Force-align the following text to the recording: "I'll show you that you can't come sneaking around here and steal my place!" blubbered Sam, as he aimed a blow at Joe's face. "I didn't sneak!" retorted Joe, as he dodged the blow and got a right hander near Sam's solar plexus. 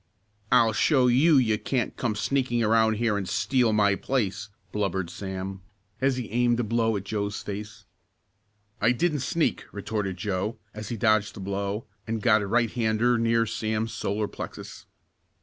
"I'll 0.51 0.73
show 0.73 1.05
you 1.05 1.35
that 1.35 1.43
you 1.43 1.59
can't 1.59 1.95
come 1.95 2.15
sneaking 2.15 2.63
around 2.63 2.95
here 2.95 3.19
and 3.19 3.29
steal 3.29 3.71
my 3.71 3.93
place!" 3.93 4.49
blubbered 4.71 5.11
Sam, 5.11 5.61
as 6.01 6.17
he 6.17 6.27
aimed 6.31 6.59
a 6.59 6.63
blow 6.63 6.97
at 6.97 7.03
Joe's 7.03 7.39
face. 7.43 7.85
"I 8.81 8.93
didn't 8.93 9.19
sneak!" 9.19 9.63
retorted 9.71 10.17
Joe, 10.17 10.57
as 10.73 10.89
he 10.89 10.97
dodged 10.97 11.35
the 11.35 11.39
blow 11.39 11.85
and 12.07 12.19
got 12.19 12.41
a 12.41 12.47
right 12.47 12.71
hander 12.71 13.19
near 13.19 13.45
Sam's 13.45 13.93
solar 13.93 14.27
plexus. 14.27 14.87